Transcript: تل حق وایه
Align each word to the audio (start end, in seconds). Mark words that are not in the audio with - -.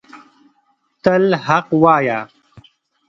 تل 1.03 1.23
حق 1.45 1.67
وایه 1.83 2.19